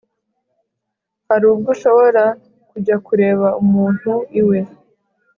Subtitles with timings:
[1.29, 2.23] hari ubwo ushobora
[2.69, 4.59] kujya kureba umuntu iwe